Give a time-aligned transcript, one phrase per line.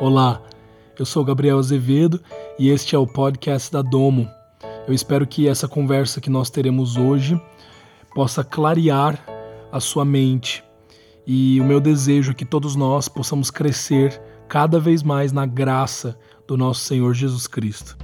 [0.00, 0.40] Olá,
[0.96, 2.20] eu sou Gabriel Azevedo
[2.56, 4.30] e este é o podcast da Domo.
[4.86, 7.40] Eu espero que essa conversa que nós teremos hoje
[8.14, 9.20] possa clarear
[9.72, 10.62] a sua mente
[11.26, 16.16] e o meu desejo é que todos nós possamos crescer cada vez mais na graça
[16.46, 17.98] do nosso Senhor Jesus Cristo.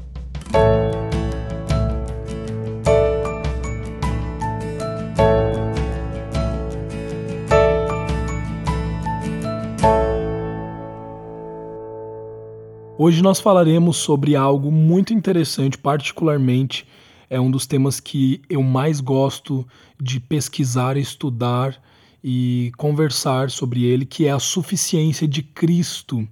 [13.07, 16.87] Hoje nós falaremos sobre algo muito interessante, particularmente
[17.29, 19.69] é um dos temas que eu mais gosto
[20.01, 21.79] de pesquisar, estudar
[22.25, 26.27] e conversar sobre ele, que é a suficiência de Cristo.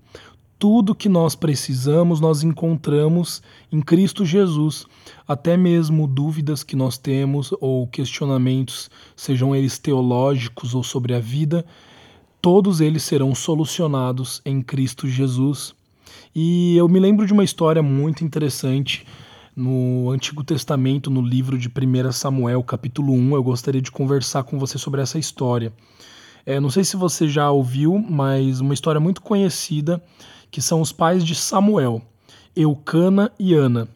[0.59, 4.87] Tudo que nós precisamos, nós encontramos em Cristo Jesus.
[5.29, 11.67] Até mesmo dúvidas que nós temos ou questionamentos, sejam eles teológicos ou sobre a vida,
[12.41, 15.75] todos eles serão solucionados em Cristo Jesus.
[16.35, 19.07] E eu me lembro de uma história muito interessante
[19.55, 23.34] no Antigo Testamento, no livro de 1 Samuel, capítulo 1.
[23.34, 25.71] Eu gostaria de conversar com você sobre essa história.
[26.47, 30.03] É, não sei se você já ouviu, mas uma história muito conhecida
[30.51, 32.01] que são os pais de Samuel,
[32.56, 33.87] Eucana e Ana.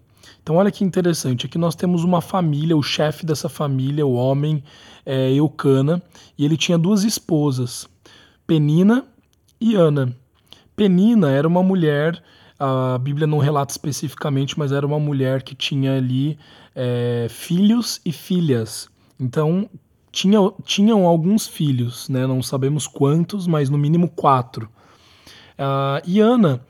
[0.43, 1.47] Então, olha que interessante.
[1.47, 4.63] Aqui nós temos uma família, o chefe dessa família, o homem
[5.07, 6.03] é Eucana,
[6.37, 7.89] e ele tinha duas esposas,
[8.47, 9.07] Penina
[9.59, 10.15] e Ana.
[10.77, 12.23] Penina era uma mulher,
[12.59, 16.39] a Bíblia não relata especificamente, mas era uma mulher que tinha ali
[16.75, 18.89] é, filhos e filhas.
[19.19, 19.69] Então,
[20.11, 22.27] tinha, tinham alguns filhos, né?
[22.27, 24.69] não sabemos quantos, mas no mínimo quatro.
[25.59, 26.61] Uh, e Ana,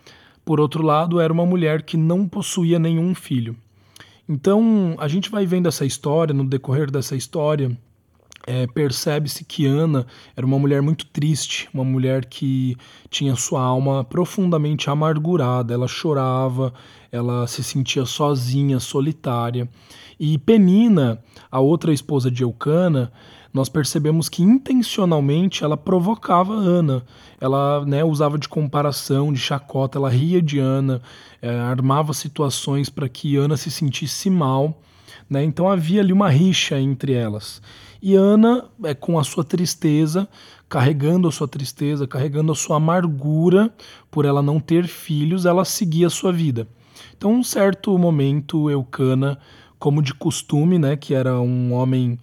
[0.44, 3.56] por outro lado, era uma mulher que não possuía nenhum filho.
[4.28, 7.76] Então, a gente vai vendo essa história, no decorrer dessa história,
[8.46, 12.76] é, percebe-se que Ana era uma mulher muito triste, uma mulher que
[13.10, 16.72] tinha sua alma profundamente amargurada, ela chorava,
[17.10, 19.68] ela se sentia sozinha, solitária.
[20.18, 23.12] E Penina, a outra esposa de Eucana,
[23.52, 27.02] nós percebemos que intencionalmente ela provocava Ana.
[27.40, 31.00] Ela né, usava de comparação, de chacota, ela ria de Ana,
[31.40, 34.78] é, armava situações para que Ana se sentisse mal.
[35.28, 35.42] Né?
[35.42, 37.60] Então havia ali uma rixa entre elas.
[38.06, 40.28] E Ana, é, com a sua tristeza,
[40.68, 43.68] carregando a sua tristeza, carregando a sua amargura
[44.12, 46.68] por ela não ter filhos, ela seguia a sua vida.
[47.16, 49.36] Então, um certo momento, Eucana,
[49.76, 52.16] como de costume, né, que era um homem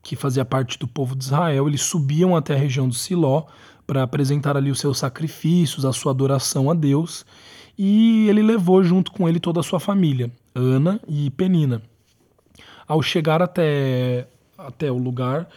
[0.00, 3.46] que fazia parte do povo de Israel, eles subiam até a região do Siló
[3.84, 7.26] para apresentar ali os seus sacrifícios, a sua adoração a Deus,
[7.76, 11.82] e ele levou junto com ele toda a sua família, Ana e Penina.
[12.86, 14.28] Ao chegar até
[14.58, 15.48] até o lugar,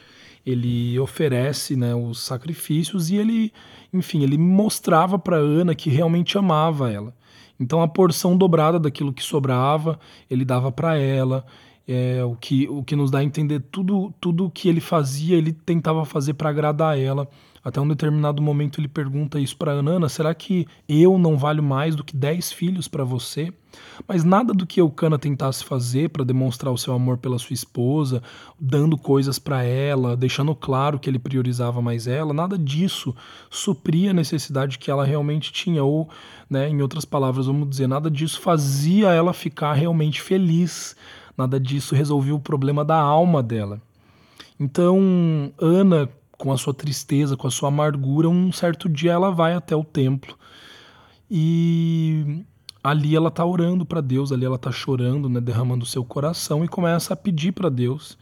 [0.46, 3.54] ele oferece né, os sacrifícios e ele,
[3.94, 7.14] enfim, ele mostrava para Ana que realmente amava ela.
[7.60, 10.00] Então a porção dobrada daquilo que sobrava,
[10.30, 11.46] ele dava para ela.
[11.88, 15.52] É, o, que, o que nos dá a entender tudo tudo que ele fazia, ele
[15.52, 17.28] tentava fazer para agradar ela.
[17.70, 21.96] Até um determinado momento ele pergunta isso para Anana: será que eu não valho mais
[21.96, 23.54] do que dez filhos para você?
[24.08, 28.24] Mas nada do que Eucana tentasse fazer para demonstrar o seu amor pela sua esposa,
[28.60, 33.16] dando coisas para ela, deixando claro que ele priorizava mais ela, nada disso
[33.52, 36.10] supria a necessidade que ela realmente tinha, ou,
[36.50, 40.96] né, em outras palavras, vamos dizer, nada disso fazia ela ficar realmente feliz,
[41.38, 43.80] nada disso resolvia o problema da alma dela.
[44.60, 49.54] Então, Ana, com a sua tristeza, com a sua amargura, um certo dia ela vai
[49.54, 50.38] até o templo
[51.30, 52.46] e
[52.82, 56.64] ali ela está orando para Deus, ali ela está chorando, né, derramando o seu coração
[56.64, 58.18] e começa a pedir para Deus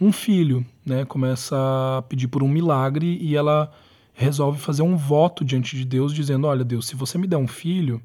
[0.00, 1.56] um filho, né, começa
[1.98, 3.70] a pedir por um milagre e ela
[4.14, 7.48] resolve fazer um voto diante de Deus dizendo: "Olha, Deus, se você me der um
[7.48, 8.00] filho,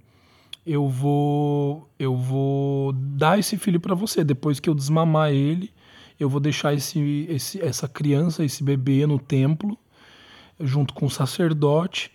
[0.66, 5.72] eu vou eu vou dar esse filho para você depois que eu desmamar ele
[6.20, 9.78] eu vou deixar esse, esse, essa criança, esse bebê no templo,
[10.60, 12.12] junto com o sacerdote,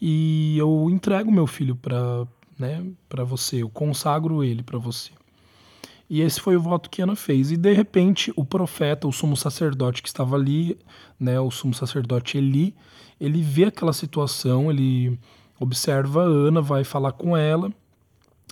[0.00, 2.26] e eu entrego meu filho para
[2.58, 2.84] né,
[3.24, 5.10] você, eu consagro ele para você.
[6.08, 7.50] E esse foi o voto que Ana fez.
[7.50, 10.78] E de repente, o profeta, o sumo sacerdote que estava ali,
[11.18, 12.74] né, o sumo sacerdote Eli,
[13.20, 15.18] ele vê aquela situação, ele
[15.58, 17.72] observa Ana, vai falar com ela,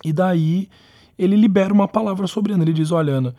[0.03, 0.69] e daí
[1.17, 2.63] ele libera uma palavra sobre Ana.
[2.63, 3.35] Ele diz: Olha, Ana,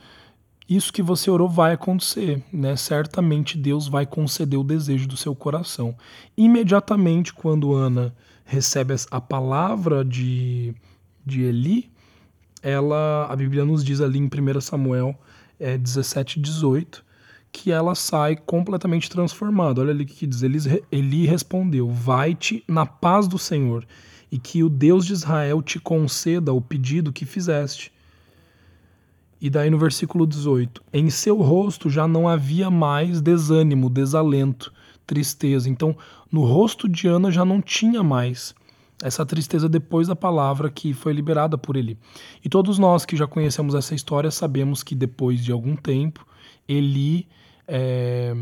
[0.69, 2.77] isso que você orou vai acontecer, né?
[2.77, 5.95] Certamente Deus vai conceder o desejo do seu coração.
[6.37, 8.15] Imediatamente quando Ana
[8.45, 10.75] recebe a palavra de,
[11.25, 11.91] de Eli,
[12.63, 15.19] ela, a Bíblia nos diz ali em 1 Samuel
[15.59, 17.05] é, 17, 18,
[17.51, 19.81] que ela sai completamente transformada.
[19.81, 20.43] Olha ali o que diz.
[20.43, 20.59] Eli,
[20.91, 23.85] Eli respondeu: Vai-te na paz do Senhor.
[24.31, 27.93] e que o Deus de Israel te conceda o pedido que fizeste.
[29.43, 34.73] E daí no versículo 18: Em seu rosto já não havia mais desânimo, desalento,
[35.05, 35.69] tristeza.
[35.69, 35.97] Então,
[36.31, 38.55] no rosto de Ana já não tinha mais
[39.03, 41.99] essa tristeza depois da palavra que foi liberada por ele.
[42.45, 46.25] E todos nós que já conhecemos essa história sabemos que depois de algum tempo,
[46.69, 47.27] Eli,
[47.67, 48.33] é,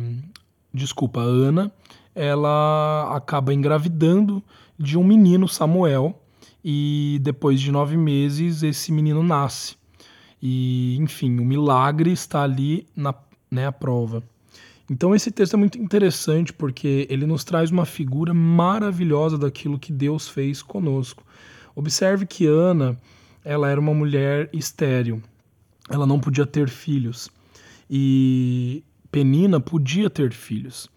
[0.72, 1.72] desculpa, Ana,
[2.14, 4.42] ela acaba engravidando
[4.78, 6.20] de um menino, Samuel,
[6.62, 9.79] e depois de nove meses esse menino nasce.
[10.42, 13.14] E, enfim, o milagre está ali na
[13.50, 14.22] né, a prova.
[14.88, 19.92] Então esse texto é muito interessante porque ele nos traz uma figura maravilhosa daquilo que
[19.92, 21.24] Deus fez conosco.
[21.76, 22.98] Observe que Ana,
[23.44, 25.22] ela era uma mulher estéril.
[25.88, 27.30] Ela não podia ter filhos.
[27.88, 30.88] E Penina podia ter filhos.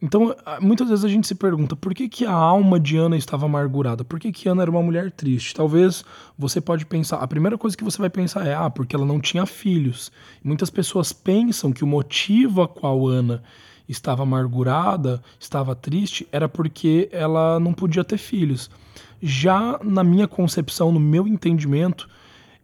[0.00, 3.46] Então, muitas vezes a gente se pergunta por que, que a alma de Ana estava
[3.46, 4.04] amargurada?
[4.04, 5.54] Por que, que Ana era uma mulher triste?
[5.54, 6.04] Talvez
[6.38, 9.20] você pode pensar, a primeira coisa que você vai pensar é, ah, porque ela não
[9.20, 10.12] tinha filhos.
[10.42, 13.42] Muitas pessoas pensam que o motivo a qual Ana
[13.88, 18.70] estava amargurada, estava triste, era porque ela não podia ter filhos.
[19.20, 22.08] Já na minha concepção, no meu entendimento,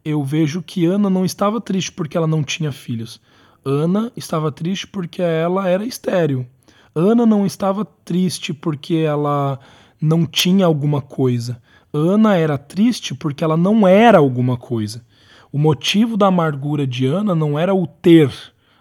[0.04, 3.20] eu vejo que Ana não estava triste porque ela não tinha filhos.
[3.64, 6.46] Ana estava triste porque ela era estéril.
[6.94, 9.58] Ana não estava triste porque ela
[10.00, 11.60] não tinha alguma coisa.
[11.92, 15.04] Ana era triste porque ela não era alguma coisa.
[15.52, 18.32] O motivo da amargura de Ana não era o ter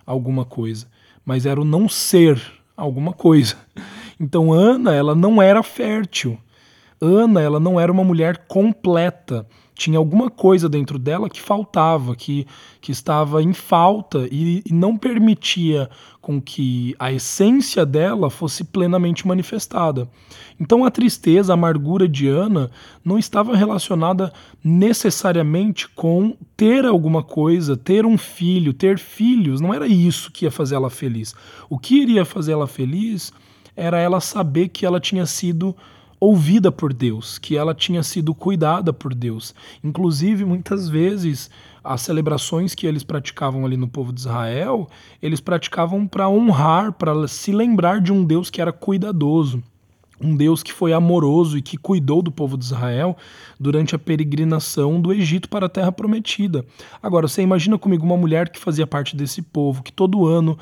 [0.06, 0.88] alguma coisa,
[1.25, 2.42] mas era o não ser
[2.75, 3.56] alguma coisa.
[4.19, 6.38] Então Ana, ela não era fértil.
[7.01, 9.45] Ana, ela não era uma mulher completa
[9.75, 12.46] tinha alguma coisa dentro dela que faltava, que,
[12.80, 15.90] que estava em falta e, e não permitia
[16.22, 20.08] com que a essência dela fosse plenamente manifestada.
[20.60, 22.72] Então a tristeza, a amargura de Ana
[23.04, 24.31] não estava relacionada
[24.64, 30.52] necessariamente com ter alguma coisa, ter um filho, ter filhos, não era isso que ia
[30.52, 31.36] fazer ela feliz.
[31.69, 33.34] O que iria fazer ela feliz
[33.76, 35.76] era ela saber que ela tinha sido
[36.24, 39.54] ouvida por Deus, que ela tinha sido cuidada por Deus.
[39.84, 41.52] Inclusive, muitas vezes,
[41.84, 44.90] as celebrações que eles praticavam ali no povo de Israel,
[45.22, 49.62] eles praticavam para honrar, para se lembrar de um Deus que era cuidadoso.
[50.22, 53.18] Um Deus que foi amoroso e que cuidou do povo de Israel
[53.60, 56.64] durante a peregrinação do Egito para a Terra Prometida.
[57.02, 60.58] Agora, você imagina comigo uma mulher que fazia parte desse povo, que todo ano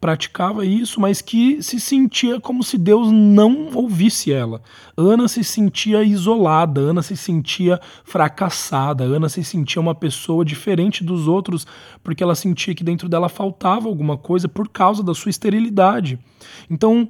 [0.00, 4.60] praticava isso, mas que se sentia como se Deus não ouvisse ela.
[4.96, 11.26] Ana se sentia isolada, Ana se sentia fracassada, Ana se sentia uma pessoa diferente dos
[11.26, 11.66] outros,
[12.04, 16.18] porque ela sentia que dentro dela faltava alguma coisa por causa da sua esterilidade.
[16.70, 17.08] Então,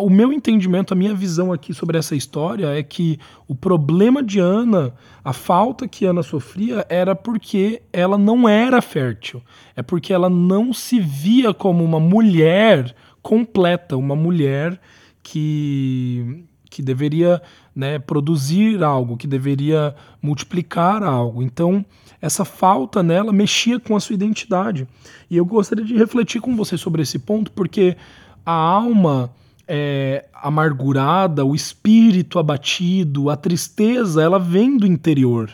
[0.00, 4.40] o meu entendimento, a minha visão aqui sobre essa história é que o problema de
[4.40, 4.92] Ana,
[5.24, 9.42] a falta que Ana sofria, era porque ela não era fértil.
[9.76, 14.80] É porque ela não se via como uma mulher completa, uma mulher
[15.22, 17.40] que, que deveria
[17.74, 21.40] né, produzir algo, que deveria multiplicar algo.
[21.40, 21.84] Então,
[22.20, 24.88] essa falta nela mexia com a sua identidade.
[25.30, 27.96] E eu gostaria de refletir com você sobre esse ponto, porque
[28.44, 29.30] a alma
[29.68, 35.50] é, amargurada, o espírito abatido, a tristeza, ela vem do interior.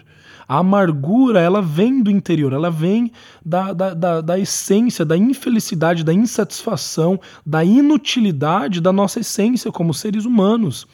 [0.46, 3.10] A amargura, ela vem do interior, ela vem
[3.44, 9.94] da, da, da, da, essência, da infelicidade, da insatisfação, da inutilidade da nossa essência como
[9.94, 10.86] seres humanos.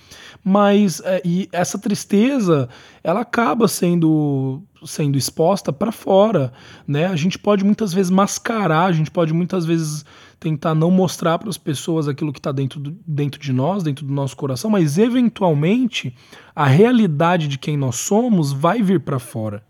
[0.42, 2.68] Mas é, e essa tristeza,
[3.02, 6.52] ela acaba sendo sendo exposta para fora,
[6.86, 7.04] né?
[7.06, 10.06] A gente pode muitas vezes mascarar, a gente pode muitas vezes
[10.40, 14.12] tentar não mostrar para as pessoas aquilo que está dentro, dentro de nós, dentro do
[14.12, 16.16] nosso coração, mas eventualmente
[16.56, 19.62] a realidade de quem nós somos vai vir para fora.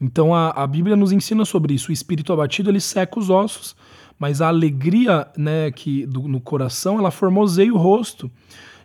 [0.00, 1.90] Então a, a Bíblia nos ensina sobre isso.
[1.90, 3.74] O espírito abatido ele seca os ossos,
[4.16, 8.30] mas a alegria né, que do, no coração ela formoseia o rosto.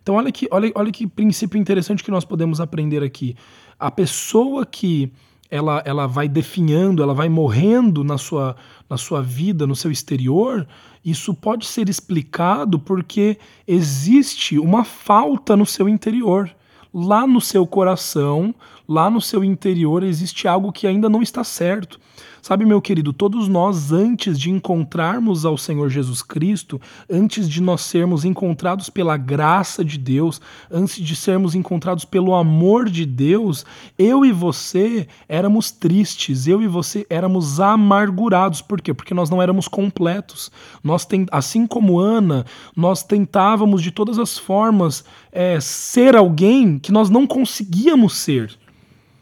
[0.01, 3.35] Então olha que, olha, olha que princípio interessante que nós podemos aprender aqui.
[3.79, 5.11] A pessoa que
[5.51, 8.55] ela, ela vai definhando, ela vai morrendo na sua,
[8.89, 10.65] na sua vida, no seu exterior,
[11.03, 16.49] isso pode ser explicado porque existe uma falta no seu interior.
[16.93, 18.55] Lá no seu coração,
[18.87, 21.99] lá no seu interior, existe algo que ainda não está certo.
[22.41, 27.81] Sabe, meu querido, todos nós, antes de encontrarmos ao Senhor Jesus Cristo, antes de nós
[27.81, 33.63] sermos encontrados pela graça de Deus, antes de sermos encontrados pelo amor de Deus,
[33.95, 38.59] eu e você éramos tristes, eu e você éramos amargurados.
[38.59, 38.91] Por quê?
[38.91, 40.51] Porque nós não éramos completos.
[40.83, 42.43] Nós tem, assim como Ana,
[42.75, 48.57] nós tentávamos de todas as formas é, ser alguém que nós não conseguíamos ser.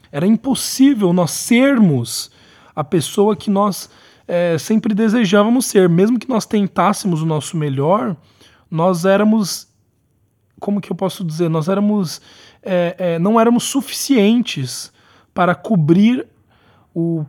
[0.10, 2.32] Era impossível nós sermos
[2.76, 3.90] a pessoa que nós
[4.28, 5.90] é, sempre desejávamos ser.
[5.90, 8.16] Mesmo que nós tentássemos o nosso melhor,
[8.70, 9.68] nós éramos.
[10.60, 11.50] Como que eu posso dizer?
[11.50, 12.22] Nós éramos.
[12.62, 14.92] É, é, não éramos suficientes
[15.34, 16.28] para cobrir
[16.94, 17.26] o,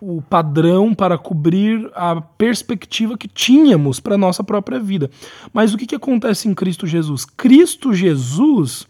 [0.00, 5.10] o padrão, para cobrir a perspectiva que tínhamos para a nossa própria vida.
[5.52, 7.24] Mas o que, que acontece em Cristo Jesus?
[7.24, 8.86] Cristo Jesus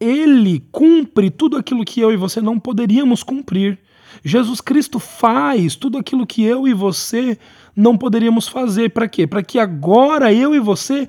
[0.00, 3.78] ele cumpre tudo aquilo que eu e você não poderíamos cumprir.
[4.24, 7.38] Jesus Cristo faz tudo aquilo que eu e você
[7.78, 8.90] não poderíamos fazer.
[8.90, 9.24] Para quê?
[9.24, 11.06] Para que agora eu e você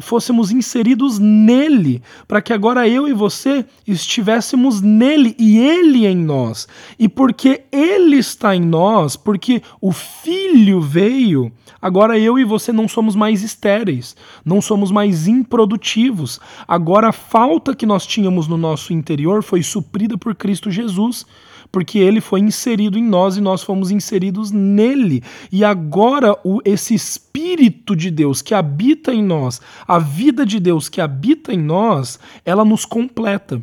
[0.00, 2.02] fôssemos inseridos nele.
[2.26, 6.66] Para que agora eu e você estivéssemos nele e ele em nós.
[6.98, 12.88] E porque ele está em nós, porque o Filho veio, agora eu e você não
[12.88, 16.40] somos mais estéreis, não somos mais improdutivos.
[16.66, 21.26] Agora a falta que nós tínhamos no nosso interior foi suprida por Cristo Jesus
[21.70, 25.22] porque ele foi inserido em nós e nós fomos inseridos nele.
[25.52, 30.88] E agora o, esse Espírito de Deus que habita em nós, a vida de Deus
[30.88, 33.62] que habita em nós, ela nos completa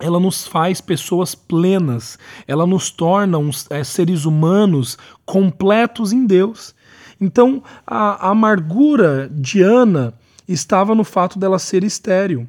[0.00, 6.74] ela nos faz pessoas plenas, ela nos torna uns, é, seres humanos completos em Deus.
[7.20, 10.14] Então, a, a amargura de Ana
[10.48, 12.48] estava no fato dela ser estéril.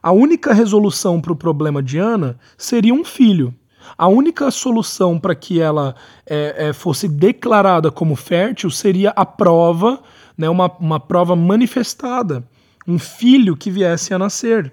[0.00, 3.52] A única resolução para o problema de Ana seria um filho.
[3.96, 5.94] A única solução para que ela
[6.26, 10.00] é, é, fosse declarada como fértil seria a prova,
[10.36, 12.44] né, uma, uma prova manifestada,
[12.86, 14.72] um filho que viesse a nascer.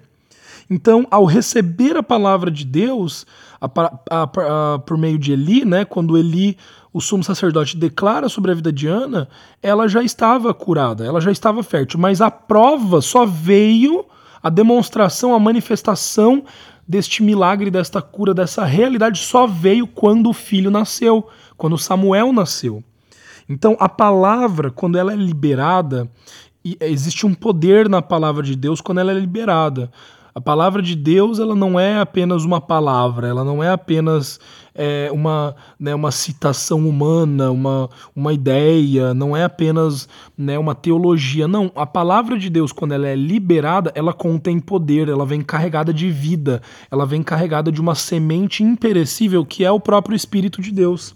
[0.70, 3.26] Então, ao receber a palavra de Deus,
[3.60, 3.66] a,
[4.08, 6.56] a, a, por meio de Eli, né, quando Eli,
[6.92, 9.28] o sumo sacerdote, declara sobre a vida de Ana,
[9.60, 14.04] ela já estava curada, ela já estava fértil, mas a prova só veio,
[14.40, 16.44] a demonstração, a manifestação
[16.90, 22.82] deste milagre, desta cura, dessa realidade só veio quando o filho nasceu, quando Samuel nasceu.
[23.48, 26.10] Então, a palavra, quando ela é liberada,
[26.80, 29.88] existe um poder na palavra de Deus quando ela é liberada.
[30.34, 34.40] A palavra de Deus ela não é apenas uma palavra, ela não é apenas
[34.82, 40.08] é, uma, né, uma citação humana, uma, uma ideia, não é apenas
[40.38, 41.46] né, uma teologia.
[41.46, 45.92] Não, a palavra de Deus, quando ela é liberada, ela contém poder, ela vem carregada
[45.92, 50.72] de vida, ela vem carregada de uma semente imperecível que é o próprio Espírito de
[50.72, 51.14] Deus.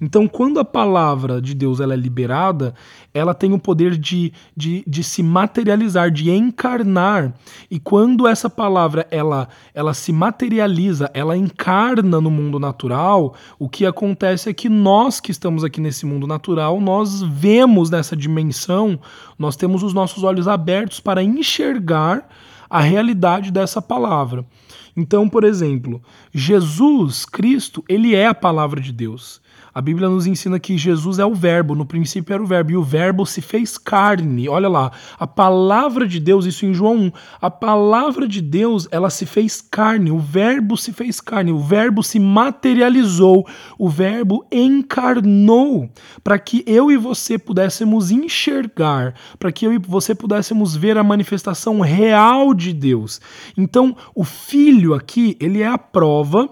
[0.00, 2.74] Então, quando a palavra de Deus ela é liberada,
[3.12, 7.34] ela tem o poder de, de, de se materializar, de encarnar.
[7.70, 13.86] E quando essa palavra ela, ela se materializa, ela encarna no mundo natural, o que
[13.86, 18.98] acontece é que nós que estamos aqui nesse mundo natural, nós vemos nessa dimensão,
[19.38, 22.28] nós temos os nossos olhos abertos para enxergar
[22.68, 24.44] a realidade dessa palavra.
[24.96, 29.40] Então, por exemplo, Jesus Cristo, ele é a palavra de Deus.
[29.74, 32.76] A Bíblia nos ensina que Jesus é o Verbo, no princípio era o Verbo, e
[32.76, 34.48] o Verbo se fez carne.
[34.48, 39.10] Olha lá, a palavra de Deus, isso em João 1, a palavra de Deus, ela
[39.10, 43.44] se fez carne, o Verbo se fez carne, o Verbo se materializou,
[43.76, 45.90] o Verbo encarnou,
[46.22, 51.02] para que eu e você pudéssemos enxergar, para que eu e você pudéssemos ver a
[51.02, 53.20] manifestação real de Deus.
[53.56, 56.48] Então, o Filho aqui, ele é a prova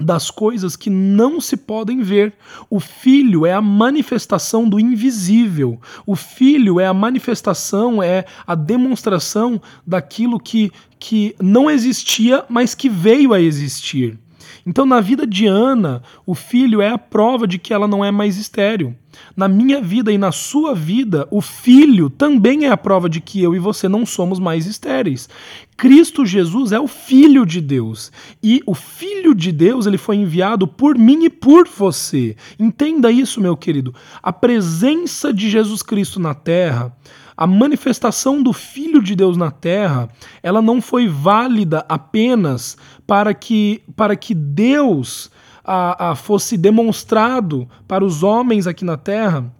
[0.00, 2.32] das coisas que não se podem ver.
[2.68, 5.78] O filho é a manifestação do invisível.
[6.06, 12.88] O filho é a manifestação, é a demonstração daquilo que, que não existia, mas que
[12.88, 14.18] veio a existir.
[14.66, 18.10] Então, na vida de Ana, o filho é a prova de que ela não é
[18.10, 18.94] mais estéril.
[19.36, 23.42] Na minha vida e na sua vida, o filho também é a prova de que
[23.42, 25.28] eu e você não somos mais estéreis.
[25.76, 28.12] Cristo Jesus é o filho de Deus.
[28.42, 32.36] E o filho de Deus, ele foi enviado por mim e por você.
[32.58, 33.94] Entenda isso, meu querido.
[34.22, 36.94] A presença de Jesus Cristo na terra,
[37.40, 40.10] a manifestação do Filho de Deus na terra,
[40.42, 42.76] ela não foi válida apenas
[43.10, 45.32] para que, para que Deus
[45.64, 49.52] a, a, fosse demonstrado para os homens aqui na terra.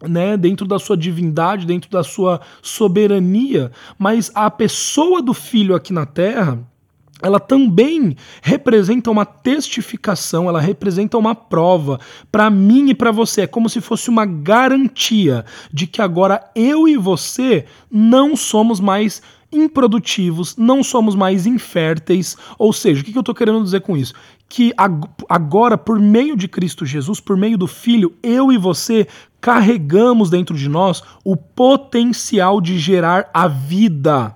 [0.00, 5.92] Né, dentro da sua divindade, dentro da sua soberania, mas a pessoa do filho aqui
[5.92, 6.58] na terra,
[7.22, 12.00] ela também representa uma testificação, ela representa uma prova
[12.30, 13.42] para mim e para você.
[13.42, 19.22] É como se fosse uma garantia de que agora eu e você não somos mais
[19.52, 22.36] improdutivos, não somos mais inférteis.
[22.58, 24.14] Ou seja, o que eu estou querendo dizer com isso?
[24.48, 24.72] Que
[25.28, 29.06] agora, por meio de Cristo Jesus, por meio do Filho, eu e você
[29.40, 34.34] carregamos dentro de nós o potencial de gerar a vida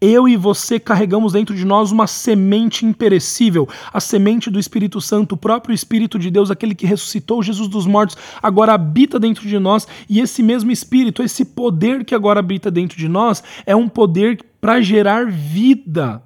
[0.00, 5.34] Eu e você carregamos dentro de nós uma semente imperecível, a semente do Espírito Santo,
[5.34, 9.58] o próprio Espírito de Deus, aquele que ressuscitou Jesus dos mortos, agora habita dentro de
[9.58, 13.88] nós, e esse mesmo Espírito, esse poder que agora habita dentro de nós, é um
[13.88, 16.22] poder para gerar vida.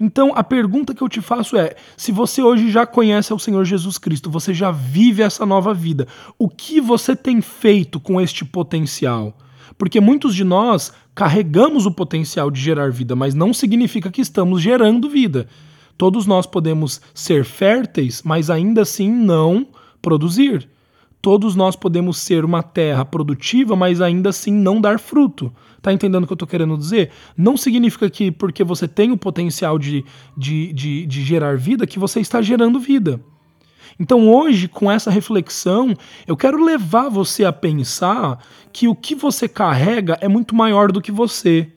[0.00, 3.64] Então a pergunta que eu te faço é: se você hoje já conhece o Senhor
[3.64, 6.06] Jesus Cristo, você já vive essa nova vida,
[6.38, 9.36] o que você tem feito com este potencial?
[9.78, 14.60] Porque muitos de nós carregamos o potencial de gerar vida, mas não significa que estamos
[14.62, 15.46] gerando vida.
[15.96, 19.66] Todos nós podemos ser férteis, mas ainda assim não
[20.00, 20.68] produzir.
[21.20, 25.52] Todos nós podemos ser uma terra produtiva, mas ainda assim não dar fruto.
[25.80, 27.10] Tá entendendo o que eu tô querendo dizer?
[27.36, 30.04] Não significa que porque você tem o potencial de,
[30.36, 33.20] de, de, de gerar vida, que você está gerando vida.
[33.98, 35.96] Então hoje, com essa reflexão,
[36.26, 38.38] eu quero levar você a pensar
[38.72, 41.70] que o que você carrega é muito maior do que você.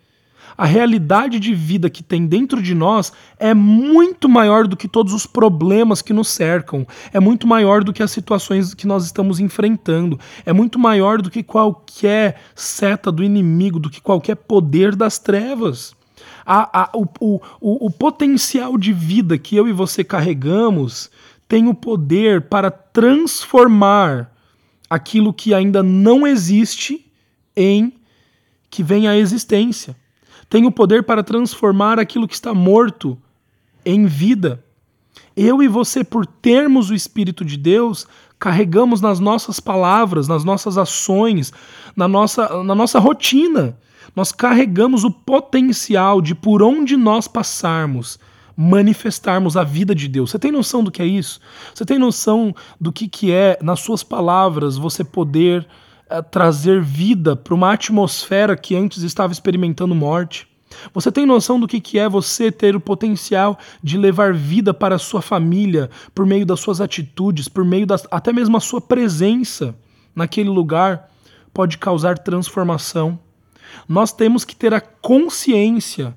[0.57, 5.13] A realidade de vida que tem dentro de nós é muito maior do que todos
[5.13, 9.41] os problemas que nos cercam, é muito maior do que as situações que nós estamos
[9.41, 15.19] enfrentando, é muito maior do que qualquer seta do inimigo, do que qualquer poder das
[15.19, 15.93] trevas.
[16.45, 21.09] A, a, o, o, o, o potencial de vida que eu e você carregamos
[21.47, 24.31] tem o poder para transformar
[24.89, 27.05] aquilo que ainda não existe
[27.55, 27.93] em
[28.69, 29.95] que venha à existência.
[30.49, 33.17] Tem o poder para transformar aquilo que está morto
[33.85, 34.63] em vida.
[35.35, 38.07] Eu e você, por termos o Espírito de Deus,
[38.39, 41.51] carregamos nas nossas palavras, nas nossas ações,
[41.95, 43.77] na nossa, na nossa rotina.
[44.15, 48.19] Nós carregamos o potencial de por onde nós passarmos,
[48.55, 50.31] manifestarmos a vida de Deus.
[50.31, 51.39] Você tem noção do que é isso?
[51.73, 55.67] Você tem noção do que, que é, nas suas palavras, você poder
[56.09, 60.47] uh, trazer vida para uma atmosfera que antes estava experimentando morte?
[60.93, 64.95] Você tem noção do que, que é você ter o potencial de levar vida para
[64.95, 68.81] a sua família por meio das suas atitudes, por meio das, até mesmo a sua
[68.81, 69.75] presença
[70.13, 71.09] naquele lugar
[71.53, 73.19] pode causar transformação?
[73.87, 76.15] Nós temos que ter a consciência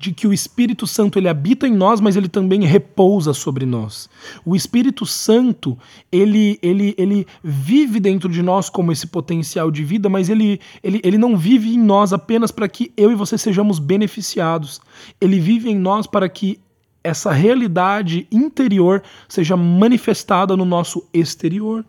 [0.00, 4.08] de que o Espírito Santo ele habita em nós, mas ele também repousa sobre nós.
[4.46, 5.76] O Espírito Santo,
[6.10, 11.02] ele, ele, ele vive dentro de nós como esse potencial de vida, mas ele, ele,
[11.04, 14.80] ele não vive em nós apenas para que eu e você sejamos beneficiados.
[15.20, 16.58] Ele vive em nós para que
[17.04, 21.84] essa realidade interior seja manifestada no nosso exterior.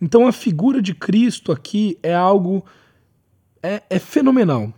[0.00, 2.64] Então a figura de Cristo aqui é algo
[3.62, 4.72] é, é fenomenal.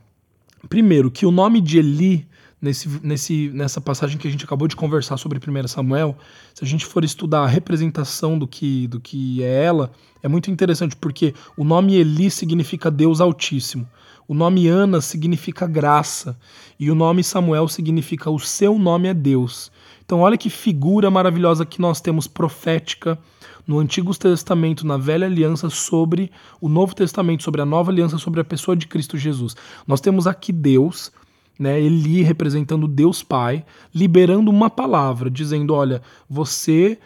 [0.68, 2.26] Primeiro, que o nome de Eli,
[2.60, 6.16] nesse, nesse, nessa passagem que a gente acabou de conversar sobre 1 Samuel,
[6.54, 10.50] se a gente for estudar a representação do que, do que é ela, é muito
[10.50, 13.88] interessante, porque o nome Eli significa Deus Altíssimo.
[14.26, 16.38] O nome Ana significa graça.
[16.80, 19.70] E o nome Samuel significa o seu nome é Deus.
[20.04, 23.18] Então, olha que figura maravilhosa que nós temos profética
[23.66, 28.40] no Antigo Testamento, na Velha Aliança, sobre o Novo Testamento, sobre a Nova Aliança, sobre
[28.40, 29.56] a pessoa de Cristo Jesus.
[29.86, 31.10] Nós temos aqui Deus,
[31.58, 33.64] né, Eli representando Deus Pai,
[33.94, 36.98] liberando uma palavra, dizendo: olha, você,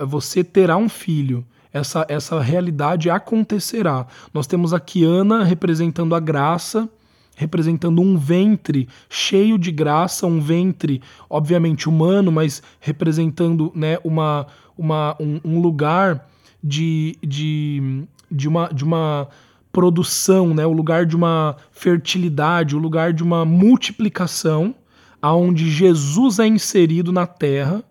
[0.00, 1.44] você terá um filho.
[1.72, 4.06] Essa, essa realidade acontecerá.
[4.32, 6.88] Nós temos aqui Ana representando a graça,
[7.36, 14.46] representando um ventre cheio de graça, um ventre, obviamente, humano, mas representando né, uma,
[14.76, 16.26] uma, um, um lugar
[16.64, 19.28] de, de, de, uma, de uma
[19.70, 24.74] produção, né, o lugar de uma fertilidade, o lugar de uma multiplicação,
[25.20, 27.84] aonde Jesus é inserido na terra.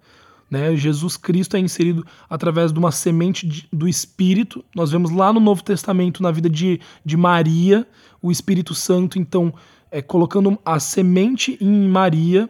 [0.50, 0.76] Né?
[0.76, 4.64] Jesus Cristo é inserido através de uma semente de, do Espírito.
[4.76, 7.88] Nós vemos lá no Novo Testamento, na vida de, de Maria,
[8.26, 9.54] o Espírito Santo, então,
[9.92, 12.50] é, colocando a semente em Maria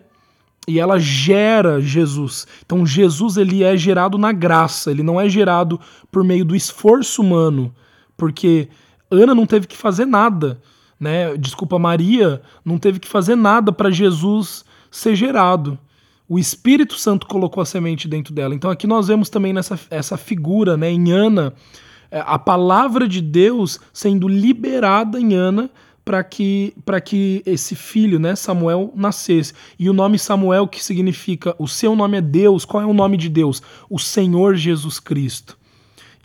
[0.66, 2.48] e ela gera Jesus.
[2.66, 7.22] Então, Jesus ele é gerado na graça, ele não é gerado por meio do esforço
[7.22, 7.76] humano,
[8.16, 8.70] porque
[9.12, 10.62] Ana não teve que fazer nada,
[10.98, 11.36] né?
[11.36, 15.78] Desculpa, Maria não teve que fazer nada para Jesus ser gerado.
[16.28, 18.56] O Espírito Santo colocou a semente dentro dela.
[18.56, 21.54] Então aqui nós vemos também nessa essa figura, né, em Ana,
[22.12, 25.70] a palavra de Deus sendo liberada em Ana
[26.06, 29.54] para que, que esse filho, né, Samuel, nascesse.
[29.78, 33.18] E o nome Samuel, que significa o seu nome é Deus, qual é o nome
[33.18, 33.62] de Deus?
[33.90, 35.58] O Senhor Jesus Cristo.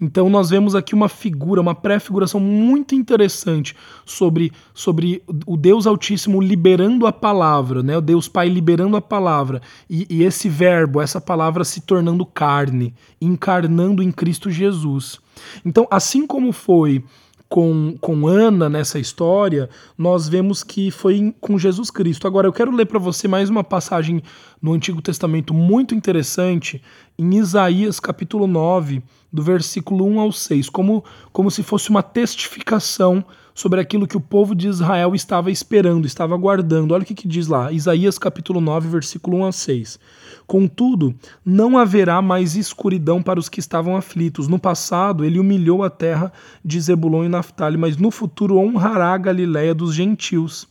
[0.00, 6.40] Então nós vemos aqui uma figura, uma pré-figuração muito interessante sobre, sobre o Deus Altíssimo
[6.40, 7.98] liberando a palavra, né?
[7.98, 12.94] o Deus Pai liberando a palavra, e, e esse verbo, essa palavra se tornando carne,
[13.20, 15.20] encarnando em Cristo Jesus.
[15.64, 17.04] Então, assim como foi
[17.50, 22.28] com, com Ana nessa história, nós vemos que foi com Jesus Cristo.
[22.28, 24.22] Agora, eu quero ler para você mais uma passagem
[24.62, 26.80] no Antigo Testamento muito interessante,
[27.18, 33.24] em Isaías capítulo 9, do versículo 1 ao 6, como, como se fosse uma testificação
[33.60, 36.94] sobre aquilo que o povo de Israel estava esperando, estava aguardando.
[36.94, 40.00] Olha o que, que diz lá, Isaías capítulo 9, versículo 1 a 6.
[40.46, 44.48] Contudo, não haverá mais escuridão para os que estavam aflitos.
[44.48, 46.32] No passado, ele humilhou a terra
[46.64, 50.66] de Zebulon e Naphtali, mas no futuro honrará a Galiléia dos gentios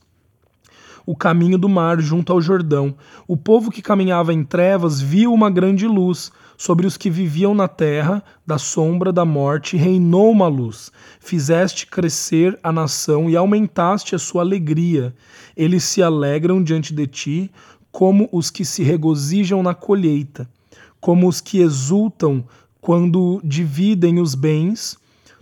[1.10, 2.94] o caminho do mar junto ao Jordão.
[3.28, 6.32] O povo que caminhava em trevas viu uma grande luz.
[6.56, 10.92] Sobre os que viviam na terra, da sombra da morte, reinou uma luz.
[11.20, 15.12] Fizeste crescer a nação e aumentaste a sua alegria.
[15.58, 17.52] Eles se alegram diante de ti,
[17.92, 20.48] como os que se regozijam na colheita,
[21.02, 22.46] como os que exultam
[22.80, 24.96] quando dividem os bens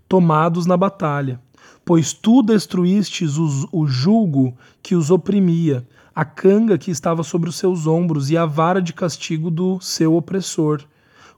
[0.07, 1.41] tomados na batalha.
[1.87, 7.55] Pois tu destruístes os, o julgo que os oprimia, a canga que estava sobre os
[7.55, 10.83] seus ombros e a vara de castigo do seu opressor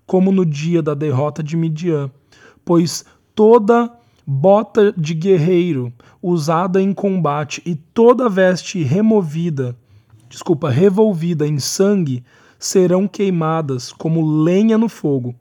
[0.07, 2.09] como no dia da derrota de Midian,
[2.65, 9.77] pois toda bota de guerreiro usada em combate e toda veste removida,
[10.27, 12.23] desculpa, revolvida em sangue
[12.57, 15.35] serão queimadas como lenha no fogo.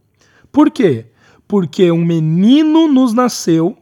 [0.53, 1.07] Por quê?
[1.49, 3.75] Porque um menino nos nasceu,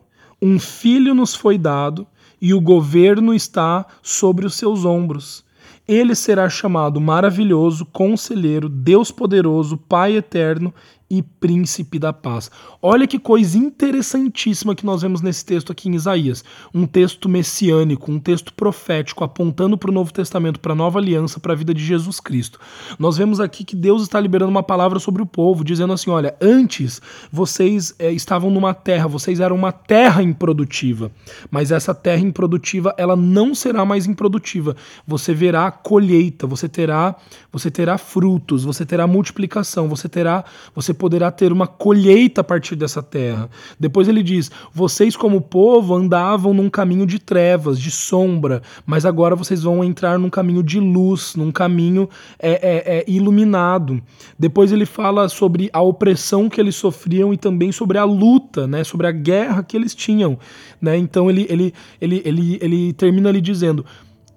[0.47, 2.07] um filho nos foi dado,
[2.41, 5.45] e o governo está sobre os seus ombros.
[5.89, 10.73] Ele será chamado maravilhoso, conselheiro, Deus poderoso, Pai eterno
[11.09, 12.51] e príncipe da paz.
[12.83, 16.45] Olha que coisa interessantíssima que nós vemos nesse texto aqui em Isaías.
[16.75, 21.39] Um texto messiânico, um texto profético, apontando para o Novo Testamento, para a nova aliança,
[21.39, 22.59] para a vida de Jesus Cristo.
[22.99, 26.35] Nós vemos aqui que Deus está liberando uma palavra sobre o povo, dizendo assim: olha,
[26.41, 31.13] antes vocês é, estavam numa terra, vocês eram uma terra improdutiva,
[31.51, 34.77] mas essa terra improdutiva ela não será mais improdutiva.
[35.07, 37.15] Você verá colheita, você terá,
[37.53, 42.75] você terá frutos, você terá multiplicação, você terá, você poderá ter uma colheita a partir
[42.75, 43.49] dessa terra.
[43.79, 49.37] Depois ele diz: vocês como povo andavam num caminho de trevas, de sombra, mas agora
[49.37, 54.03] vocês vão entrar num caminho de luz, num caminho é, é, é, iluminado.
[54.39, 58.83] Depois ele fala sobre a opressão que eles sofriam e também sobre a luta, né,
[58.83, 60.39] sobre a guerra que eles tinham.
[60.81, 60.97] Né?
[60.97, 63.85] Então ele, ele, ele, ele, ele termina ali dizendo: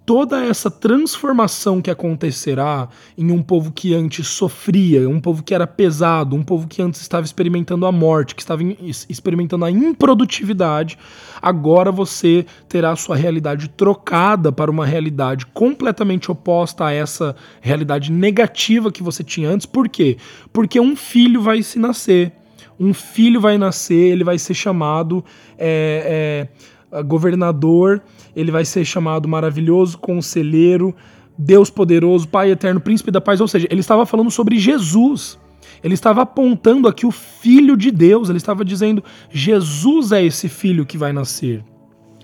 [0.10, 5.67] toda essa transformação que acontecerá em um povo que antes sofria, um povo que era
[5.67, 8.63] pesado, um povo que antes estava experimentando a morte, que estava
[9.08, 10.98] experimentando a improdutividade,
[11.39, 18.91] agora você terá sua realidade trocada para uma realidade completamente oposta a essa realidade negativa
[18.91, 19.67] que você tinha antes.
[19.67, 20.17] Por quê?
[20.52, 22.32] Porque um filho vai se nascer.
[22.80, 25.24] Um filho vai nascer, ele vai ser chamado.
[25.56, 26.48] É,
[26.91, 28.02] é, governador,
[28.35, 30.95] ele vai ser chamado maravilhoso conselheiro,
[31.37, 33.39] Deus poderoso, Pai eterno, príncipe da paz.
[33.39, 35.39] Ou seja, ele estava falando sobre Jesus.
[35.83, 40.85] Ele estava apontando aqui o filho de Deus, ele estava dizendo: Jesus é esse filho
[40.85, 41.63] que vai nascer.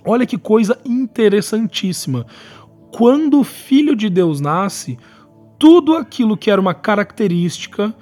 [0.03, 2.25] Olha que coisa interessantíssima.
[2.91, 4.97] Quando o filho de Deus nasce,
[5.57, 7.95] tudo aquilo que era uma característica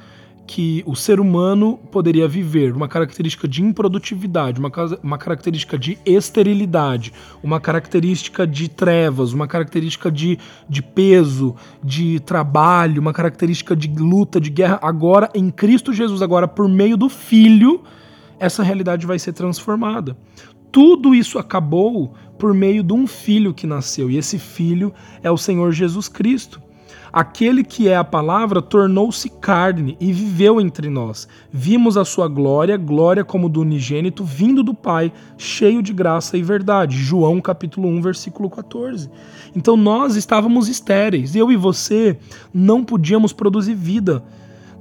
[0.46, 7.14] que o ser humano poderia viver, uma característica de improdutividade, uma, uma característica de esterilidade,
[7.42, 14.40] uma característica de trevas, uma característica de, de peso, de trabalho, uma característica de luta,
[14.40, 14.80] de guerra.
[14.82, 17.82] Agora, em Cristo Jesus, agora por meio do Filho,
[18.40, 20.18] essa realidade vai ser transformada.
[20.72, 25.38] Tudo isso acabou por meio de um filho que nasceu, e esse filho é o
[25.38, 26.62] Senhor Jesus Cristo.
[27.14, 31.28] Aquele que é a palavra tornou-se carne e viveu entre nós.
[31.52, 36.42] Vimos a sua glória, glória como do unigênito, vindo do Pai, cheio de graça e
[36.42, 36.98] verdade.
[36.98, 39.12] João capítulo 1, versículo 14.
[39.56, 41.36] Então nós estávamos estéreis.
[41.36, 42.18] Eu e você
[42.52, 44.24] não podíamos produzir vida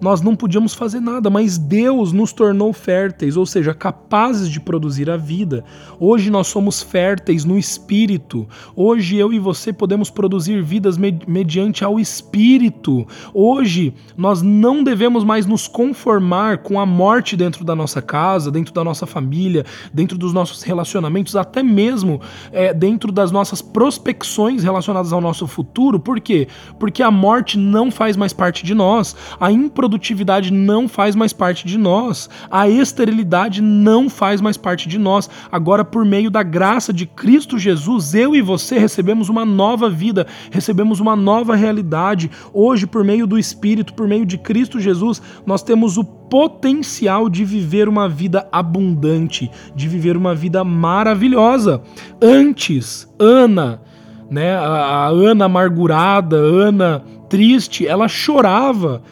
[0.02, 5.08] nós não podíamos fazer nada, mas Deus nos tornou férteis, ou seja, capazes de produzir
[5.08, 5.64] a vida.
[6.00, 8.48] Hoje nós somos férteis no espírito.
[8.74, 13.06] Hoje eu e você podemos produzir vidas mediante ao espírito.
[13.32, 18.74] Hoje nós não devemos mais nos conformar com a morte dentro da nossa casa, dentro
[18.74, 25.12] da nossa família, dentro dos nossos relacionamentos, até mesmo é, dentro das nossas prospecções relacionadas
[25.12, 26.00] ao nosso futuro.
[26.00, 26.48] Por quê?
[26.76, 29.14] Porque a morte não faz mais parte de nós.
[29.38, 34.88] A improdutividade improdutividade não faz mais parte de nós, a esterilidade não faz mais parte
[34.88, 35.28] de nós.
[35.50, 40.26] Agora, por meio da graça de Cristo Jesus, eu e você recebemos uma nova vida,
[40.50, 42.30] recebemos uma nova realidade.
[42.52, 47.44] Hoje, por meio do Espírito, por meio de Cristo Jesus, nós temos o potencial de
[47.44, 51.82] viver uma vida abundante, de viver uma vida maravilhosa.
[52.20, 53.82] Antes, Ana,
[54.30, 59.02] né, a Ana amargurada, Ana triste, ela chorava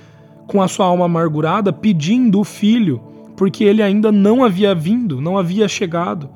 [0.51, 3.01] com a sua alma amargurada pedindo o filho,
[3.37, 6.29] porque ele ainda não havia vindo, não havia chegado.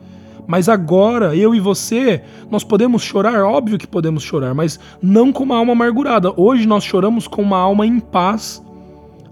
[0.47, 5.43] Mas agora, eu e você, nós podemos chorar, óbvio que podemos chorar, mas não com
[5.43, 6.33] uma alma amargurada.
[6.37, 8.65] Hoje nós choramos com uma alma em paz,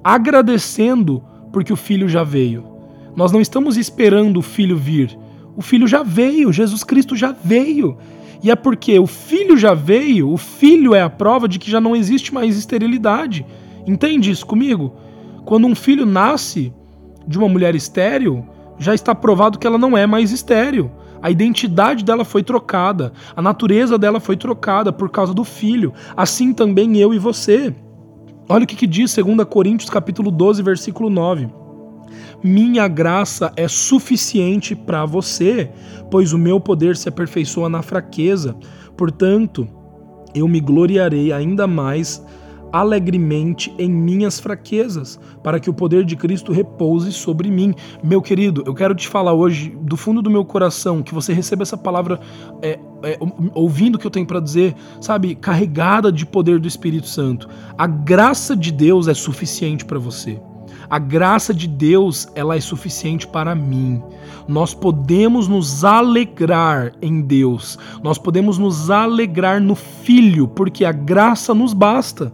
[0.02, 2.64] agradecendo porque o filho já veio.
[3.14, 5.16] Nós não estamos esperando o filho vir.
[5.56, 7.96] O filho já veio, Jesus Cristo já veio.
[8.42, 11.80] E é porque o filho já veio, o filho é a prova de que já
[11.80, 13.46] não existe mais esterilidade.
[13.86, 14.94] Entende isso comigo?
[15.44, 16.72] Quando um filho nasce
[17.26, 18.46] de uma mulher estéril,
[18.78, 20.90] já está provado que ela não é mais estéril.
[21.20, 25.92] A identidade dela foi trocada, a natureza dela foi trocada por causa do filho.
[26.16, 27.74] Assim também eu e você.
[28.48, 31.48] Olha o que, que diz 2 Coríntios capítulo 12, versículo 9.
[32.42, 35.70] Minha graça é suficiente para você,
[36.10, 38.56] pois o meu poder se aperfeiçoa na fraqueza.
[38.96, 39.68] Portanto,
[40.34, 42.24] eu me gloriarei ainda mais
[42.72, 47.74] alegremente em minhas fraquezas, para que o poder de Cristo repouse sobre mim.
[48.02, 51.62] Meu querido, eu quero te falar hoje, do fundo do meu coração, que você receba
[51.62, 52.18] essa palavra
[52.62, 53.18] é, é,
[53.54, 57.48] ouvindo o que eu tenho para dizer, sabe, carregada de poder do Espírito Santo.
[57.76, 60.40] A graça de Deus é suficiente para você.
[60.88, 64.02] A graça de Deus, ela é suficiente para mim.
[64.46, 67.78] Nós podemos nos alegrar em Deus.
[68.02, 72.32] Nós podemos nos alegrar no Filho, porque a graça nos basta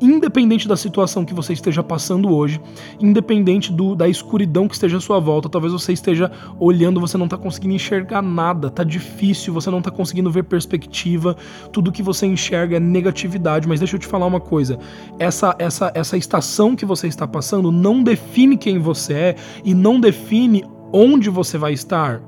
[0.00, 2.60] independente da situação que você esteja passando hoje,
[3.00, 7.26] independente do, da escuridão que esteja à sua volta, talvez você esteja olhando, você não
[7.26, 11.36] está conseguindo enxergar nada, tá difícil, você não está conseguindo ver perspectiva,
[11.72, 14.78] tudo que você enxerga é negatividade, mas deixa eu te falar uma coisa,
[15.18, 20.00] essa, essa, essa estação que você está passando não define quem você é e não
[20.00, 22.22] define onde você vai estar.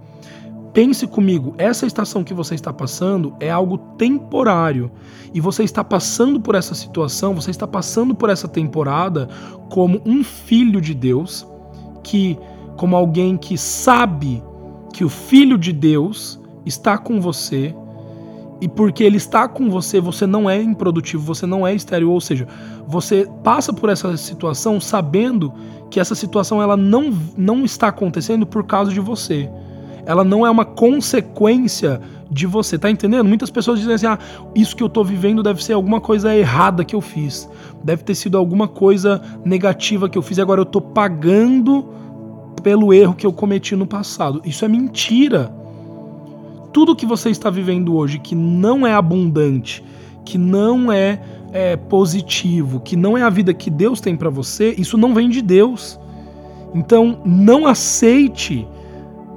[0.72, 4.90] Pense comigo, essa estação que você está passando é algo temporário.
[5.32, 9.28] E você está passando por essa situação, você está passando por essa temporada
[9.70, 11.46] como um filho de Deus,
[12.02, 12.38] que
[12.76, 14.42] como alguém que sabe
[14.92, 17.74] que o filho de Deus está com você,
[18.60, 22.20] e porque ele está com você, você não é improdutivo, você não é estéril, ou
[22.20, 22.46] seja,
[22.86, 25.52] você passa por essa situação sabendo
[25.90, 29.48] que essa situação ela não, não está acontecendo por causa de você
[30.08, 33.26] ela não é uma consequência de você, tá entendendo?
[33.26, 34.18] Muitas pessoas dizem assim: ah,
[34.54, 37.46] isso que eu tô vivendo deve ser alguma coisa errada que eu fiz,
[37.84, 41.84] deve ter sido alguma coisa negativa que eu fiz e agora eu tô pagando
[42.62, 44.40] pelo erro que eu cometi no passado.
[44.46, 45.54] Isso é mentira.
[46.72, 49.84] Tudo que você está vivendo hoje que não é abundante,
[50.24, 51.20] que não é,
[51.52, 55.28] é positivo, que não é a vida que Deus tem para você, isso não vem
[55.28, 56.00] de Deus.
[56.74, 58.66] Então, não aceite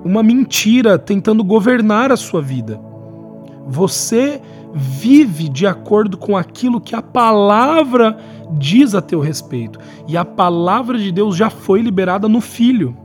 [0.04, 2.80] uma mentira tentando governar a sua vida.
[3.68, 4.42] Você
[4.74, 8.18] vive de acordo com aquilo que a palavra
[8.58, 9.80] diz a teu respeito.
[10.08, 12.96] E a palavra de Deus já foi liberada no Filho.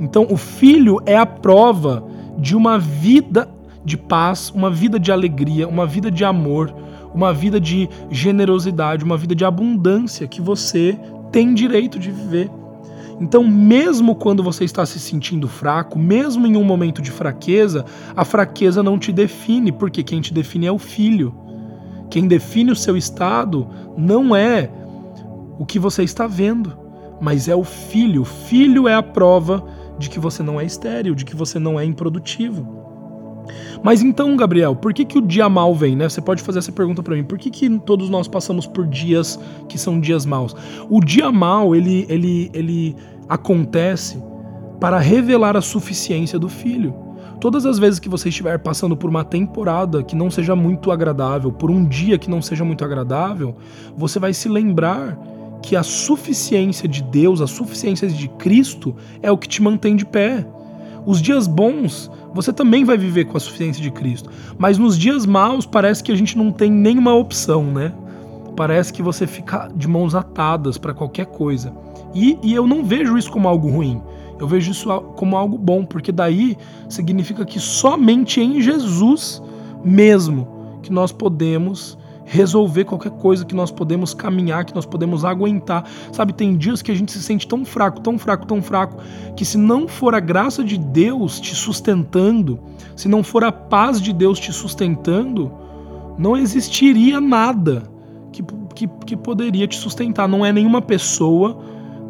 [0.00, 2.04] Então, o Filho é a prova
[2.38, 3.48] de uma vida
[3.84, 6.74] de paz, uma vida de alegria, uma vida de amor,
[7.14, 10.98] uma vida de generosidade, uma vida de abundância que você
[11.30, 12.50] tem direito de viver.
[13.20, 18.24] Então, mesmo quando você está se sentindo fraco, mesmo em um momento de fraqueza, a
[18.24, 21.34] fraqueza não te define, porque quem te define é o filho.
[22.10, 24.70] Quem define o seu estado não é
[25.58, 26.76] o que você está vendo,
[27.20, 28.22] mas é o filho.
[28.22, 29.64] O filho é a prova
[29.98, 32.85] de que você não é estéril, de que você não é improdutivo.
[33.82, 36.08] Mas então, Gabriel, por que, que o dia mal vem, né?
[36.08, 37.24] Você pode fazer essa pergunta para mim.
[37.24, 40.54] Por que, que todos nós passamos por dias que são dias maus?
[40.88, 42.96] O dia mal, ele, ele, ele
[43.28, 44.22] acontece
[44.80, 46.94] para revelar a suficiência do filho.
[47.40, 51.52] Todas as vezes que você estiver passando por uma temporada que não seja muito agradável,
[51.52, 53.54] por um dia que não seja muito agradável,
[53.96, 55.18] você vai se lembrar
[55.62, 60.06] que a suficiência de Deus, a suficiência de Cristo é o que te mantém de
[60.06, 60.46] pé.
[61.04, 64.30] Os dias bons você também vai viver com a suficiência de Cristo.
[64.58, 67.92] Mas nos dias maus parece que a gente não tem nenhuma opção, né?
[68.54, 71.72] Parece que você fica de mãos atadas para qualquer coisa.
[72.14, 74.00] E, e eu não vejo isso como algo ruim.
[74.38, 76.56] Eu vejo isso como algo bom, porque daí
[76.88, 79.42] significa que somente em Jesus
[79.82, 81.96] mesmo que nós podemos
[82.26, 85.88] resolver qualquer coisa, que nós podemos caminhar, que nós podemos aguentar.
[86.12, 89.02] Sabe, tem dias que a gente se sente tão fraco, tão fraco, tão fraco,
[89.36, 92.58] que se não for a graça de Deus te sustentando,
[92.96, 95.52] se não for a paz de Deus te sustentando,
[96.18, 97.84] não existiria nada
[98.32, 98.42] que,
[98.74, 100.28] que, que poderia te sustentar.
[100.28, 101.58] Não é nenhuma pessoa,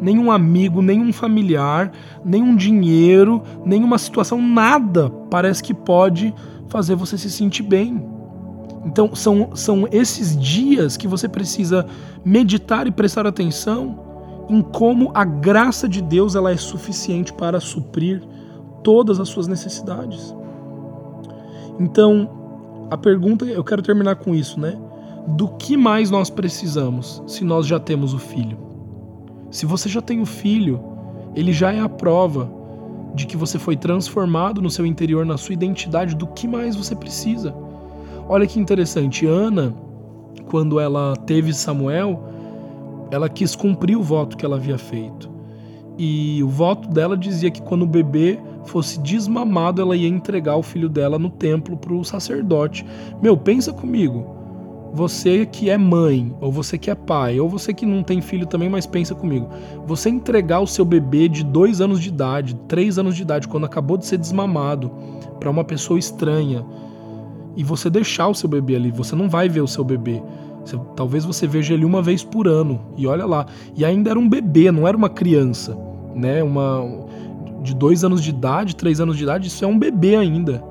[0.01, 1.91] nenhum amigo, nenhum familiar,
[2.25, 6.33] nenhum dinheiro, nenhuma situação, nada parece que pode
[6.67, 8.16] fazer você se sentir bem.
[8.87, 11.85] Então, são, são esses dias que você precisa
[12.23, 13.99] meditar e prestar atenção
[14.49, 18.23] em como a graça de Deus ela é suficiente para suprir
[18.81, 20.33] todas as suas necessidades.
[21.77, 22.29] Então,
[22.89, 24.79] a pergunta, eu quero terminar com isso, né?
[25.27, 28.57] Do que mais nós precisamos se nós já temos o filho?
[29.51, 30.81] Se você já tem o filho,
[31.35, 32.49] ele já é a prova
[33.13, 36.95] de que você foi transformado no seu interior, na sua identidade, do que mais você
[36.95, 37.53] precisa.
[38.29, 39.73] Olha que interessante, Ana,
[40.49, 42.21] quando ela teve Samuel,
[43.09, 45.29] ela quis cumprir o voto que ela havia feito.
[45.97, 50.61] E o voto dela dizia que quando o bebê fosse desmamado, ela ia entregar o
[50.61, 52.85] filho dela no templo para o sacerdote.
[53.21, 54.35] Meu, pensa comigo
[54.93, 58.45] você que é mãe, ou você que é pai, ou você que não tem filho
[58.45, 59.47] também, mas pensa comigo.
[59.85, 63.65] Você entregar o seu bebê de dois anos de idade, três anos de idade, quando
[63.65, 64.91] acabou de ser desmamado,
[65.39, 66.65] para uma pessoa estranha,
[67.57, 70.21] e você deixar o seu bebê ali, você não vai ver o seu bebê.
[70.63, 73.47] Você, talvez você veja ele uma vez por ano, e olha lá.
[73.75, 75.75] E ainda era um bebê, não era uma criança,
[76.15, 76.43] né?
[76.43, 76.85] Uma
[77.63, 80.63] de dois anos de idade, três anos de idade, isso é um bebê ainda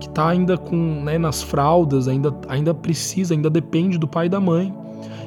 [0.00, 4.28] que está ainda com né, nas fraldas, ainda, ainda precisa, ainda depende do pai e
[4.28, 4.74] da mãe.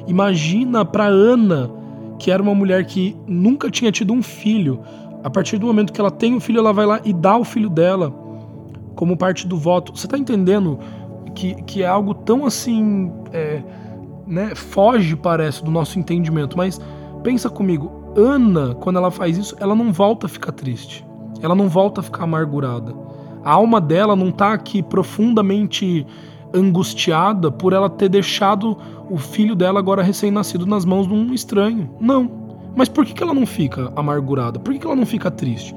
[0.06, 1.70] Imagina para Ana,
[2.18, 4.80] que era uma mulher que nunca tinha tido um filho.
[5.24, 7.38] A partir do momento que ela tem o um filho, ela vai lá e dá
[7.38, 8.25] o filho dela
[8.96, 9.96] como parte do voto.
[9.96, 10.80] Você está entendendo
[11.34, 13.12] que, que é algo tão assim.
[13.32, 13.62] É,
[14.26, 16.56] né, foge, parece, do nosso entendimento.
[16.58, 16.80] Mas
[17.22, 21.06] pensa comigo, Ana, quando ela faz isso, ela não volta a ficar triste.
[21.40, 23.06] Ela não volta a ficar amargurada
[23.46, 26.04] a alma dela não está aqui profundamente
[26.52, 28.76] angustiada por ela ter deixado
[29.08, 31.88] o filho dela agora recém-nascido nas mãos de um estranho.
[32.00, 32.28] Não.
[32.74, 34.58] Mas por que ela não fica amargurada?
[34.58, 35.74] Por que ela não fica triste?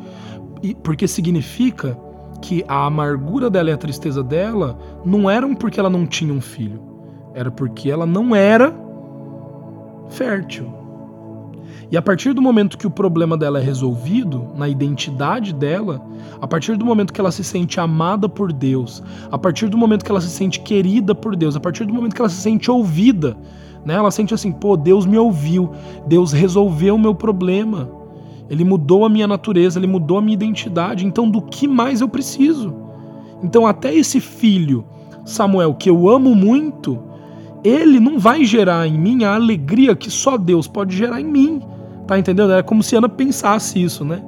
[0.83, 1.97] porque significa
[2.41, 6.41] que a amargura dela e a tristeza dela não eram porque ela não tinha um
[6.41, 6.81] filho,
[7.33, 8.73] era porque ela não era
[10.09, 10.79] fértil.
[11.91, 15.99] E a partir do momento que o problema dela é resolvido, na identidade dela,
[16.39, 20.05] a partir do momento que ela se sente amada por Deus, a partir do momento
[20.05, 22.69] que ela se sente querida por Deus, a partir do momento que ela se sente
[22.69, 23.35] ouvida,
[23.83, 23.95] né?
[23.95, 25.71] Ela sente assim, pô, Deus me ouviu,
[26.05, 27.89] Deus resolveu o meu problema.
[28.49, 31.05] Ele mudou a minha natureza, ele mudou a minha identidade.
[31.05, 32.73] Então, do que mais eu preciso?
[33.43, 34.83] Então, até esse filho,
[35.23, 36.99] Samuel, que eu amo muito,
[37.63, 41.61] ele não vai gerar em mim a alegria que só Deus pode gerar em mim.
[42.07, 42.51] Tá entendendo?
[42.53, 44.23] É como se Ana pensasse isso, né?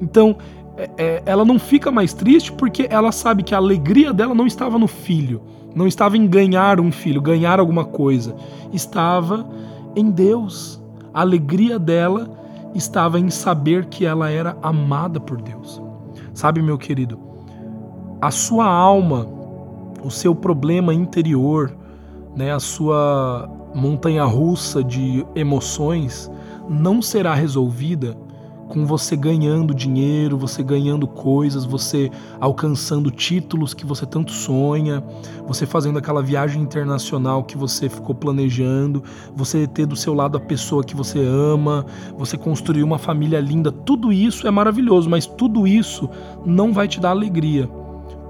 [0.00, 0.36] Então,
[0.76, 4.46] é, é, ela não fica mais triste porque ela sabe que a alegria dela não
[4.46, 5.40] estava no filho,
[5.74, 8.36] não estava em ganhar um filho, ganhar alguma coisa,
[8.72, 9.48] estava
[9.94, 10.80] em Deus.
[11.14, 12.30] A alegria dela
[12.76, 15.82] estava em saber que ela era amada por Deus.
[16.34, 17.18] Sabe, meu querido,
[18.20, 19.26] a sua alma,
[20.02, 21.74] o seu problema interior,
[22.34, 26.30] né, a sua montanha russa de emoções,
[26.68, 28.16] não será resolvida
[28.68, 35.02] com você ganhando dinheiro, você ganhando coisas, você alcançando títulos que você tanto sonha,
[35.46, 39.02] você fazendo aquela viagem internacional que você ficou planejando,
[39.34, 43.70] você ter do seu lado a pessoa que você ama, você construir uma família linda,
[43.70, 46.08] tudo isso é maravilhoso, mas tudo isso
[46.44, 47.68] não vai te dar alegria.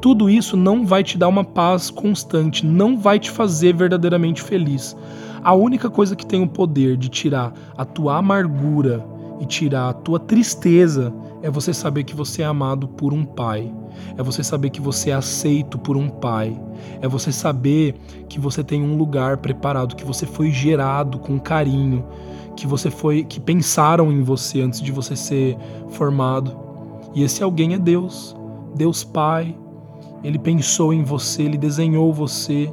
[0.00, 4.96] Tudo isso não vai te dar uma paz constante, não vai te fazer verdadeiramente feliz.
[5.42, 9.92] A única coisa que tem o poder de tirar a tua amargura e tirar a
[9.92, 13.72] tua tristeza é você saber que você é amado por um pai.
[14.16, 16.58] É você saber que você é aceito por um pai.
[17.00, 17.94] É você saber
[18.28, 22.04] que você tem um lugar preparado, que você foi gerado com carinho,
[22.56, 25.56] que você foi que pensaram em você antes de você ser
[25.90, 26.56] formado.
[27.14, 28.36] E esse alguém é Deus.
[28.74, 29.56] Deus Pai.
[30.24, 32.72] Ele pensou em você, ele desenhou você,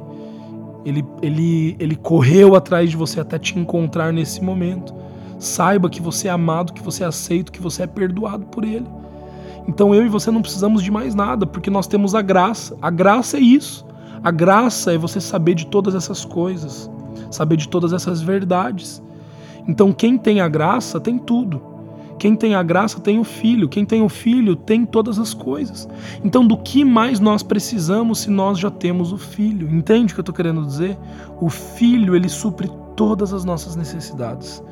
[0.84, 4.94] ele, ele, ele correu atrás de você até te encontrar nesse momento.
[5.44, 8.86] Saiba que você é amado, que você é aceito, que você é perdoado por Ele.
[9.68, 12.74] Então eu e você não precisamos de mais nada, porque nós temos a graça.
[12.80, 13.84] A graça é isso.
[14.22, 16.90] A graça é você saber de todas essas coisas,
[17.30, 19.02] saber de todas essas verdades.
[19.68, 21.60] Então quem tem a graça tem tudo.
[22.18, 23.68] Quem tem a graça tem o Filho.
[23.68, 25.86] Quem tem o Filho tem todas as coisas.
[26.24, 29.68] Então, do que mais nós precisamos se nós já temos o Filho?
[29.68, 30.96] Entende o que eu estou querendo dizer?
[31.40, 34.62] O Filho, ele supre todas as nossas necessidades.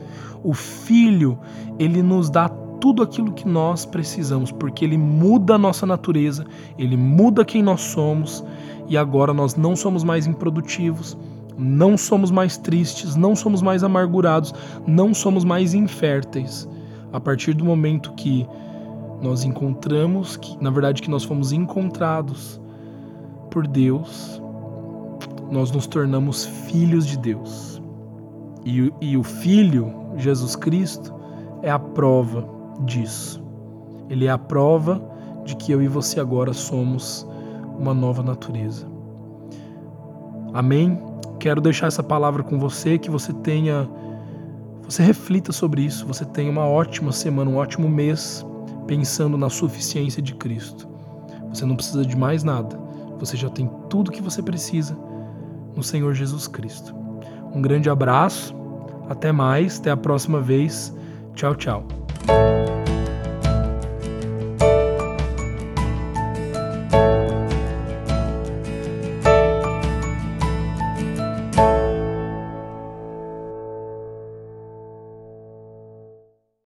[0.43, 1.39] O Filho,
[1.79, 2.49] ele nos dá
[2.83, 6.45] tudo aquilo que nós precisamos, porque ele muda a nossa natureza,
[6.77, 8.45] ele muda quem nós somos
[8.89, 11.17] e agora nós não somos mais improdutivos,
[11.57, 14.53] não somos mais tristes, não somos mais amargurados,
[14.85, 16.69] não somos mais inférteis.
[17.13, 18.45] A partir do momento que
[19.23, 22.61] nós encontramos, que na verdade que nós fomos encontrados
[23.49, 24.43] por Deus,
[25.53, 27.81] nós nos tornamos filhos de Deus.
[28.65, 31.13] E, e o Filho, Jesus Cristo,
[31.63, 32.49] é a prova
[32.85, 33.43] disso.
[34.09, 35.03] Ele é a prova
[35.45, 37.27] de que eu e você agora somos
[37.79, 38.87] uma nova natureza.
[40.53, 41.01] Amém?
[41.41, 43.89] Quero deixar essa palavra com você, que você tenha,
[44.83, 48.47] você reflita sobre isso, você tenha uma ótima semana, um ótimo mês,
[48.87, 50.89] pensando na suficiência de Cristo.
[51.49, 52.79] Você não precisa de mais nada,
[53.19, 54.97] você já tem tudo que você precisa
[55.75, 56.95] no Senhor Jesus Cristo.
[57.55, 58.55] Um grande abraço,
[59.09, 60.95] até mais, até a próxima vez.
[61.35, 61.87] Tchau, tchau.